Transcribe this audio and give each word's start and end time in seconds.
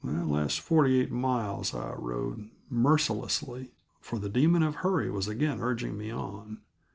That 0.03 0.25
last 0.27 0.59
forty 0.59 0.99
eight 0.99 1.11
miles 1.11 1.75
I 1.75 1.93
rode 1.93 2.49
mercilessly 2.71 3.69
for 3.99 4.17
the 4.17 4.29
demon 4.29 4.63
of 4.63 4.77
hurry 4.77 5.11
was 5.11 5.27
again 5.27 5.59
urging 5.61 5.95
me 5.95 6.09
on. 6.09 6.57